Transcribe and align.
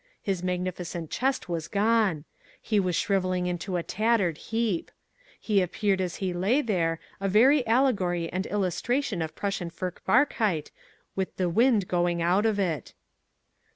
His 0.23 0.41
magnificent 0.41 1.11
chest 1.11 1.47
was 1.47 1.67
gone. 1.67 2.25
He 2.59 2.79
was 2.79 2.95
shrivelling 2.95 3.45
into 3.45 3.77
a 3.77 3.83
tattered 3.83 4.39
heap. 4.39 4.89
He 5.39 5.61
appeared 5.61 6.01
as 6.01 6.15
he 6.15 6.33
lay 6.33 6.63
there, 6.63 6.99
a 7.19 7.27
very 7.29 7.63
allegory 7.67 8.27
and 8.33 8.47
illustration 8.47 9.21
of 9.21 9.35
Prussian 9.35 9.69
Furchtbarkeit 9.69 10.71
with 11.15 11.35
the 11.37 11.49
wind 11.49 11.87
going 11.87 12.19
out 12.19 12.47
of 12.47 12.57
it. 12.57 12.95